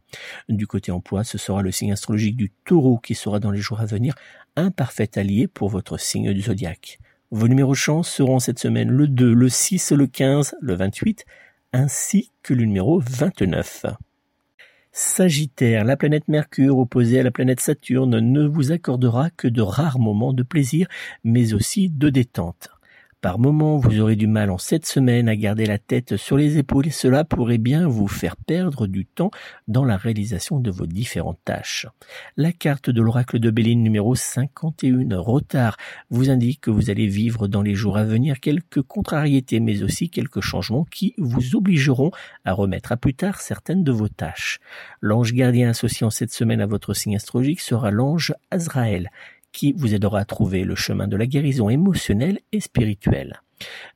Du 0.48 0.66
côté 0.66 0.90
emploi, 0.90 1.22
ce 1.22 1.38
sera 1.38 1.62
le 1.62 1.70
signe 1.70 1.92
astrologique 1.92 2.36
du 2.36 2.50
Taureau 2.64 2.98
qui 2.98 3.14
sera 3.14 3.38
dans 3.38 3.52
les 3.52 3.60
jours 3.60 3.80
à 3.80 3.86
venir 3.86 4.16
un 4.56 4.72
parfait 4.72 5.10
allié 5.16 5.46
pour 5.46 5.68
votre 5.68 5.98
signe 5.98 6.32
du 6.32 6.42
zodiaque. 6.42 6.98
Vos 7.36 7.48
numéros 7.48 7.74
chance 7.74 8.08
seront 8.08 8.38
cette 8.38 8.60
semaine 8.60 8.88
le 8.88 9.08
2, 9.08 9.34
le 9.34 9.48
6, 9.48 9.90
le 9.90 10.06
15, 10.06 10.54
le 10.60 10.74
28, 10.74 11.24
ainsi 11.72 12.30
que 12.44 12.54
le 12.54 12.64
numéro 12.64 13.00
29. 13.00 13.86
Sagittaire, 14.92 15.82
la 15.82 15.96
planète 15.96 16.28
Mercure 16.28 16.78
opposée 16.78 17.18
à 17.18 17.24
la 17.24 17.32
planète 17.32 17.58
Saturne 17.58 18.20
ne 18.20 18.46
vous 18.46 18.70
accordera 18.70 19.30
que 19.30 19.48
de 19.48 19.62
rares 19.62 19.98
moments 19.98 20.32
de 20.32 20.44
plaisir, 20.44 20.86
mais 21.24 21.54
aussi 21.54 21.88
de 21.88 22.08
détente. 22.08 22.68
Par 23.24 23.38
moments, 23.38 23.78
vous 23.78 24.00
aurez 24.00 24.16
du 24.16 24.26
mal 24.26 24.50
en 24.50 24.58
cette 24.58 24.84
semaine 24.84 25.30
à 25.30 25.34
garder 25.34 25.64
la 25.64 25.78
tête 25.78 26.18
sur 26.18 26.36
les 26.36 26.58
épaules 26.58 26.88
et 26.88 26.90
cela 26.90 27.24
pourrait 27.24 27.56
bien 27.56 27.88
vous 27.88 28.06
faire 28.06 28.36
perdre 28.36 28.86
du 28.86 29.06
temps 29.06 29.30
dans 29.66 29.86
la 29.86 29.96
réalisation 29.96 30.60
de 30.60 30.70
vos 30.70 30.84
différentes 30.84 31.38
tâches. 31.42 31.86
La 32.36 32.52
carte 32.52 32.90
de 32.90 33.00
l'oracle 33.00 33.38
de 33.38 33.50
Béline 33.50 33.82
numéro 33.82 34.14
51, 34.14 35.18
retard, 35.18 35.78
vous 36.10 36.28
indique 36.28 36.60
que 36.60 36.70
vous 36.70 36.90
allez 36.90 37.06
vivre 37.06 37.48
dans 37.48 37.62
les 37.62 37.74
jours 37.74 37.96
à 37.96 38.04
venir 38.04 38.40
quelques 38.40 38.82
contrariétés 38.82 39.58
mais 39.58 39.82
aussi 39.82 40.10
quelques 40.10 40.42
changements 40.42 40.84
qui 40.84 41.14
vous 41.16 41.56
obligeront 41.56 42.10
à 42.44 42.52
remettre 42.52 42.92
à 42.92 42.98
plus 42.98 43.14
tard 43.14 43.40
certaines 43.40 43.84
de 43.84 43.92
vos 43.92 44.08
tâches. 44.08 44.58
L'ange 45.00 45.32
gardien 45.32 45.70
associé 45.70 46.04
en 46.04 46.10
cette 46.10 46.34
semaine 46.34 46.60
à 46.60 46.66
votre 46.66 46.92
signe 46.92 47.16
astrologique 47.16 47.62
sera 47.62 47.90
l'ange 47.90 48.34
Azraël 48.50 49.08
qui 49.54 49.72
vous 49.72 49.94
aidera 49.94 50.18
à 50.20 50.24
trouver 50.26 50.64
le 50.64 50.74
chemin 50.74 51.08
de 51.08 51.16
la 51.16 51.26
guérison 51.26 51.70
émotionnelle 51.70 52.40
et 52.52 52.60
spirituelle. 52.60 53.40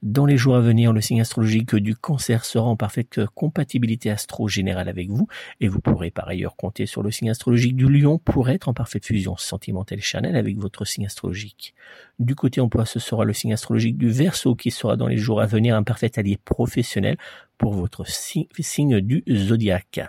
Dans 0.02 0.24
les 0.24 0.36
jours 0.36 0.54
à 0.54 0.60
venir, 0.60 0.92
le 0.92 1.00
signe 1.00 1.20
astrologique 1.20 1.74
du 1.74 1.96
cancer 1.96 2.44
sera 2.44 2.68
en 2.68 2.76
parfaite 2.76 3.20
compatibilité 3.34 4.08
astro-générale 4.08 4.88
avec 4.88 5.10
vous 5.10 5.26
et 5.60 5.66
vous 5.66 5.80
pourrez 5.80 6.12
par 6.12 6.28
ailleurs 6.28 6.54
compter 6.54 6.86
sur 6.86 7.02
le 7.02 7.10
signe 7.10 7.30
astrologique 7.30 7.74
du 7.74 7.88
lion 7.88 8.18
pour 8.18 8.48
être 8.48 8.68
en 8.68 8.72
parfaite 8.72 9.04
fusion 9.04 9.36
sentimentale 9.36 9.98
et 9.98 10.02
charnelle 10.02 10.36
avec 10.36 10.56
votre 10.58 10.84
signe 10.84 11.06
astrologique. 11.06 11.74
Du 12.20 12.36
côté 12.36 12.60
emploi, 12.60 12.86
ce 12.86 13.00
sera 13.00 13.24
le 13.24 13.32
signe 13.32 13.52
astrologique 13.52 13.98
du 13.98 14.10
verso 14.10 14.54
qui 14.54 14.70
sera 14.70 14.96
dans 14.96 15.08
les 15.08 15.18
jours 15.18 15.40
à 15.40 15.46
venir 15.46 15.74
un 15.74 15.82
parfait 15.82 16.16
allié 16.18 16.38
professionnel 16.42 17.16
pour 17.58 17.74
votre 17.74 18.04
signe 18.06 19.00
du 19.00 19.24
zodiaque. 19.28 20.00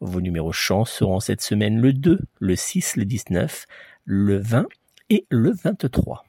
Vos 0.00 0.20
numéros 0.20 0.52
chance 0.52 0.90
seront 0.90 1.20
cette 1.20 1.42
semaine 1.42 1.80
le 1.80 1.92
2, 1.92 2.18
le 2.40 2.56
6, 2.56 2.96
le 2.96 3.04
19, 3.04 3.66
le 4.04 4.38
20 4.38 4.66
et 5.10 5.26
le 5.30 5.52
23. 5.52 6.24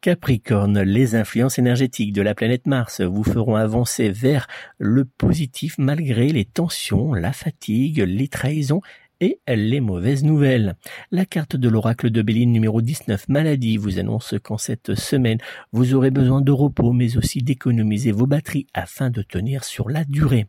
Capricorne, 0.00 0.80
les 0.80 1.14
influences 1.14 1.58
énergétiques 1.58 2.12
de 2.12 2.22
la 2.22 2.34
planète 2.34 2.66
Mars 2.66 3.02
vous 3.02 3.24
feront 3.24 3.56
avancer 3.56 4.08
vers 4.08 4.46
le 4.78 5.04
positif 5.04 5.76
malgré 5.76 6.28
les 6.28 6.46
tensions, 6.46 7.12
la 7.12 7.32
fatigue, 7.32 7.98
les 7.98 8.28
trahisons 8.28 8.80
et 9.20 9.38
les 9.46 9.80
mauvaises 9.80 10.24
nouvelles. 10.24 10.74
La 11.10 11.24
carte 11.24 11.56
de 11.56 11.68
l'oracle 11.68 12.10
de 12.10 12.22
Béline 12.22 12.52
numéro 12.52 12.80
19 12.80 13.28
maladie 13.28 13.76
vous 13.76 13.98
annonce 13.98 14.34
qu'en 14.42 14.58
cette 14.58 14.94
semaine, 14.94 15.38
vous 15.72 15.94
aurez 15.94 16.10
besoin 16.10 16.40
de 16.40 16.52
repos 16.52 16.92
mais 16.92 17.16
aussi 17.16 17.42
d'économiser 17.42 18.12
vos 18.12 18.26
batteries 18.26 18.66
afin 18.74 19.10
de 19.10 19.22
tenir 19.22 19.64
sur 19.64 19.90
la 19.90 20.04
durée. 20.04 20.46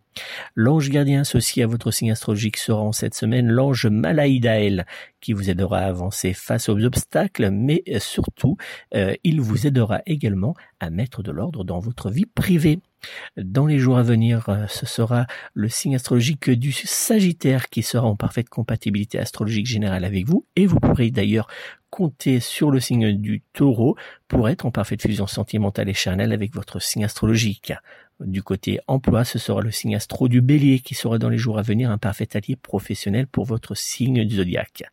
L'ange 0.55 0.89
gardien 0.89 1.21
associé 1.21 1.63
à 1.63 1.67
votre 1.67 1.91
signe 1.91 2.11
astrologique 2.11 2.57
sera 2.57 2.81
en 2.81 2.91
cette 2.91 3.15
semaine 3.15 3.47
l'ange 3.47 3.87
Malaïdaël 3.87 4.85
qui 5.19 5.33
vous 5.33 5.49
aidera 5.49 5.79
à 5.79 5.87
avancer 5.87 6.33
face 6.33 6.69
aux 6.69 6.83
obstacles 6.83 7.49
mais 7.51 7.83
surtout 7.99 8.57
euh, 8.95 9.15
il 9.23 9.41
vous 9.41 9.67
aidera 9.67 10.01
également 10.05 10.55
à 10.81 10.89
mettre 10.89 11.23
de 11.23 11.31
l'ordre 11.31 11.63
dans 11.63 11.79
votre 11.79 12.09
vie 12.09 12.25
privée. 12.25 12.79
Dans 13.37 13.65
les 13.65 13.79
jours 13.79 13.97
à 13.97 14.03
venir, 14.03 14.49
euh, 14.49 14.65
ce 14.67 14.85
sera 14.85 15.25
le 15.53 15.69
signe 15.69 15.95
astrologique 15.95 16.49
du 16.49 16.71
Sagittaire 16.71 17.69
qui 17.69 17.83
sera 17.83 18.07
en 18.07 18.15
parfaite 18.15 18.49
compatibilité 18.49 19.19
astrologique 19.19 19.65
générale 19.67 20.05
avec 20.05 20.27
vous 20.27 20.45
et 20.55 20.65
vous 20.65 20.79
pourrez 20.79 21.11
d'ailleurs 21.11 21.47
compter 21.89 22.39
sur 22.39 22.71
le 22.71 22.79
signe 22.79 23.13
du 23.13 23.41
taureau 23.53 23.95
pour 24.27 24.49
être 24.49 24.65
en 24.65 24.71
parfaite 24.71 25.01
fusion 25.01 25.27
sentimentale 25.27 25.89
et 25.89 25.93
charnelle 25.93 26.31
avec 26.31 26.53
votre 26.53 26.81
signe 26.81 27.05
astrologique. 27.05 27.73
Du 28.19 28.43
côté 28.43 28.79
emploi, 28.87 29.25
ce 29.25 29.39
sera 29.39 29.61
le 29.61 29.71
signe 29.71 29.95
astro 29.95 30.27
du 30.27 30.41
bélier 30.41 30.79
qui 30.79 30.93
sera 30.93 31.17
dans 31.17 31.29
les 31.29 31.39
jours 31.39 31.57
à 31.57 31.63
venir 31.63 31.89
un 31.89 31.97
parfait 31.97 32.29
allié 32.35 32.55
professionnel 32.55 33.27
pour 33.27 33.45
votre 33.45 33.75
signe 33.75 34.25
du 34.25 34.35
zodiaque. 34.35 34.83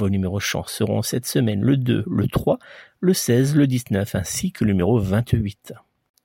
Vos 0.00 0.08
numéros 0.08 0.40
chance 0.40 0.72
seront 0.72 1.02
cette 1.02 1.26
semaine 1.26 1.60
le 1.60 1.76
2, 1.76 2.04
le 2.10 2.26
3, 2.26 2.58
le 3.00 3.12
16, 3.12 3.54
le 3.54 3.66
19 3.66 4.14
ainsi 4.14 4.50
que 4.50 4.64
le 4.64 4.72
numéro 4.72 4.98
28. 4.98 5.74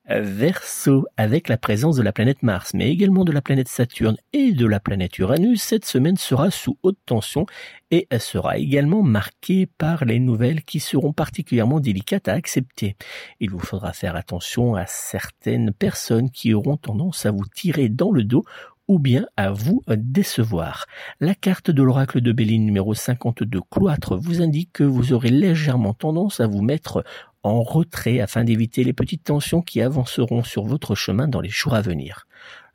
Verseau, 0.07 1.07
avec 1.17 1.49
la 1.49 1.57
présence 1.57 1.97
de 1.97 2.01
la 2.01 2.13
planète 2.13 2.41
Mars, 2.41 2.73
mais 2.73 2.89
également 2.89 3.25
de 3.25 3.33
la 3.33 3.41
planète 3.41 3.67
Saturne 3.67 4.15
et 4.31 4.53
de 4.53 4.65
la 4.65 4.79
planète 4.79 5.17
Uranus, 5.17 5.61
cette 5.61 5.83
semaine 5.83 6.15
sera 6.15 6.51
sous 6.51 6.77
haute 6.83 6.99
tension 7.05 7.47
et 7.91 8.07
elle 8.09 8.21
sera 8.21 8.57
également 8.59 9.03
marquée 9.03 9.65
par 9.65 10.05
les 10.05 10.19
nouvelles 10.19 10.63
qui 10.63 10.79
seront 10.79 11.11
particulièrement 11.11 11.81
délicates 11.81 12.29
à 12.29 12.33
accepter. 12.33 12.95
Il 13.41 13.49
vous 13.49 13.59
faudra 13.59 13.91
faire 13.91 14.15
attention 14.15 14.75
à 14.75 14.85
certaines 14.85 15.73
personnes 15.73 16.29
qui 16.29 16.53
auront 16.53 16.77
tendance 16.77 17.25
à 17.25 17.31
vous 17.31 17.45
tirer 17.53 17.89
dans 17.89 18.11
le 18.11 18.23
dos 18.23 18.45
ou 18.87 18.99
bien 18.99 19.25
à 19.37 19.51
vous 19.51 19.81
décevoir. 19.87 20.85
La 21.19 21.35
carte 21.35 21.71
de 21.71 21.83
l'oracle 21.83 22.21
de 22.21 22.31
Béline 22.31 22.65
numéro 22.65 22.93
52 22.93 23.59
cloître 23.69 24.15
vous 24.15 24.41
indique 24.41 24.73
que 24.73 24.83
vous 24.83 25.13
aurez 25.13 25.31
légèrement 25.31 25.93
tendance 25.93 26.39
à 26.39 26.47
vous 26.47 26.61
mettre 26.61 27.03
en 27.43 27.61
retrait 27.61 28.19
afin 28.19 28.43
d'éviter 28.43 28.83
les 28.83 28.93
petites 28.93 29.23
tensions 29.23 29.61
qui 29.61 29.81
avanceront 29.81 30.43
sur 30.43 30.63
votre 30.63 30.95
chemin 30.95 31.27
dans 31.27 31.41
les 31.41 31.49
jours 31.49 31.75
à 31.75 31.81
venir. 31.81 32.25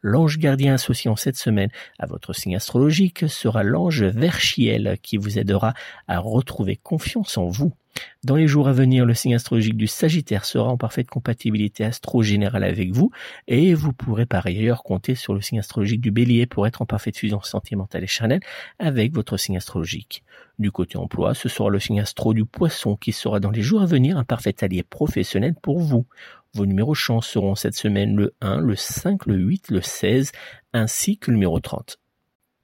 L'ange 0.03 0.39
gardien 0.39 0.75
associé 0.75 1.11
en 1.11 1.17
cette 1.17 1.37
semaine 1.37 1.71
à 1.99 2.07
votre 2.07 2.33
signe 2.33 2.57
astrologique 2.57 3.29
sera 3.29 3.63
l'ange 3.63 4.03
Verchiel 4.03 4.97
qui 5.03 5.19
vous 5.19 5.39
aidera 5.39 5.75
à 6.09 6.19
retrouver 6.19 6.77
confiance 6.77 7.37
en 7.37 7.49
vous. 7.49 7.75
Dans 8.23 8.37
les 8.37 8.47
jours 8.47 8.69
à 8.69 8.73
venir, 8.73 9.07
le 9.07 9.15
signe 9.15 9.35
astrologique 9.35 9.77
du 9.77 9.87
Sagittaire 9.87 10.45
sera 10.45 10.69
en 10.69 10.77
parfaite 10.77 11.09
compatibilité 11.09 11.85
astro-générale 11.85 12.65
avec 12.65 12.93
vous 12.93 13.11
et 13.49 13.73
vous 13.73 13.93
pourrez 13.93 14.27
par 14.27 14.47
ailleurs 14.47 14.83
compter 14.83 15.15
sur 15.15 15.33
le 15.33 15.41
signe 15.41 15.59
astrologique 15.59 16.03
du 16.03 16.11
Bélier 16.11 16.45
pour 16.45 16.67
être 16.67 16.83
en 16.83 16.87
parfaite 16.87 17.17
fusion 17.17 17.41
sentimentale 17.41 18.05
et 18.05 18.07
charnelle 18.07 18.43
avec 18.79 19.15
votre 19.15 19.39
signe 19.39 19.57
astrologique. 19.57 20.23
Du 20.59 20.71
côté 20.71 20.99
emploi, 20.99 21.33
ce 21.35 21.49
sera 21.49 21.71
le 21.71 21.81
signe 21.81 22.01
astro 22.01 22.35
du 22.35 22.45
Poisson 22.45 22.97
qui 22.97 23.13
sera 23.13 23.41
dans 23.41 23.51
les 23.51 23.63
jours 23.63 23.81
à 23.81 23.87
venir 23.87 24.19
un 24.19 24.25
parfait 24.25 24.55
allié 24.63 24.83
professionnel 24.83 25.55
pour 25.55 25.81
vous. 25.81 26.07
Vos 26.53 26.67
numéros 26.67 26.95
chance 26.95 27.27
seront 27.27 27.55
cette 27.55 27.77
semaine 27.77 28.17
le 28.17 28.35
1, 28.43 28.61
le 28.61 28.77
5, 28.77 29.25
le 29.27 29.37
8, 29.37 29.71
le 29.71 29.81
16 29.81 30.33
ainsi 30.75 31.17
que 31.17 31.31
le 31.31 31.37
numéro 31.37 31.59
30. 31.59 31.99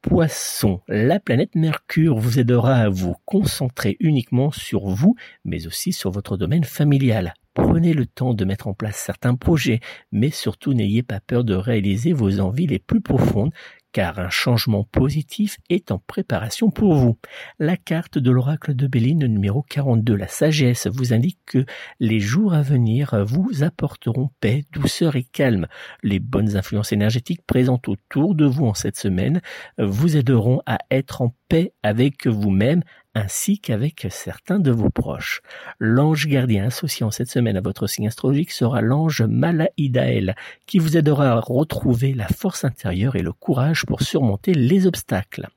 Poisson, 0.09 0.81
la 0.87 1.19
planète 1.19 1.57
Mercure 1.57 2.17
vous 2.17 2.39
aidera 2.39 2.77
à 2.77 2.89
vous 2.89 3.17
concentrer 3.25 3.97
uniquement 3.99 4.53
sur 4.53 4.87
vous, 4.87 5.17
mais 5.45 5.67
aussi 5.67 5.93
sur 5.93 6.13
votre 6.13 6.37
domaine 6.37 6.63
familial. 6.63 7.35
Prenez 7.55 7.93
le 7.93 8.07
temps 8.07 8.33
de 8.33 8.45
mettre 8.45 8.69
en 8.69 8.73
place 8.73 8.95
certains 8.97 9.35
projets, 9.35 9.81
mais 10.13 10.31
surtout 10.31 10.75
n'ayez 10.75 11.03
pas 11.03 11.19
peur 11.19 11.43
de 11.43 11.55
réaliser 11.55 12.13
vos 12.13 12.39
envies 12.39 12.69
les 12.69 12.79
plus 12.79 13.01
profondes, 13.01 13.53
car 13.97 14.19
un 14.19 14.29
changement 14.29 14.85
positif 14.85 15.57
est 15.71 15.91
en 15.91 15.99
préparation 15.99 16.71
pour 16.71 16.93
vous. 16.93 17.17
La 17.59 17.79
carte 17.79 18.19
de 18.19 18.31
l'oracle 18.31 18.75
de 18.75 18.87
Béline 18.87 19.25
numéro 19.25 19.63
42, 19.63 20.15
la 20.15 20.29
sagesse, 20.29 20.87
vous 20.87 21.15
indique 21.15 21.39
que 21.47 21.65
les 21.99 22.21
jours 22.21 22.53
à 22.53 22.61
venir 22.61 23.25
vous 23.25 23.63
apporteront 23.63 24.29
paix, 24.39 24.65
douceur 24.71 25.17
et 25.17 25.25
calme. 25.25 25.67
Les 26.03 26.19
bonnes 26.19 26.59
influences 26.59 26.93
énergétiques 26.93 27.47
présentes 27.47 27.89
autour 27.89 28.35
de 28.35 28.45
vous 28.45 28.67
en 28.67 28.75
cette 28.75 28.99
semaine 28.99 29.41
vous 29.79 30.19
aideront 30.19 30.61
à 30.67 30.77
être 30.91 31.23
en 31.23 31.35
paix 31.49 31.73
avec 31.83 32.27
vous-même 32.27 32.83
ainsi 33.17 33.59
qu'avec 33.59 34.07
certains 34.11 34.59
de 34.59 34.71
vos 34.71 34.91
proches. 34.91 35.41
L'ange 35.81 36.27
gardien 36.27 36.67
associé 36.67 37.05
en 37.05 37.11
cette 37.11 37.31
semaine 37.31 37.57
à 37.57 37.63
votre 37.63 37.87
signe 37.87 38.09
astrologique 38.09 38.51
sera 38.51 38.83
l'ange 38.83 39.23
Malaïdaël, 39.23 40.37
qui 40.67 40.79
vous 40.79 40.99
aidera 40.99 41.31
à 41.31 41.41
retrouver 41.41 42.13
la 42.13 42.29
force 42.29 42.65
intérieure 42.65 43.17
et 43.17 43.23
le 43.23 43.33
courage 43.33 43.87
pour 43.87 44.03
surmonter 44.03 44.53
les 44.53 44.87
obstacles. 44.87 45.49